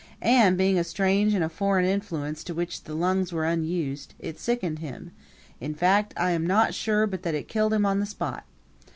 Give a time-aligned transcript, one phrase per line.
[0.23, 4.39] And, being a strange and a foreign influence to which the lungs were unused, it
[4.39, 5.11] sickened him;
[5.59, 8.43] in fact I am not sure but that it killed him on the spot.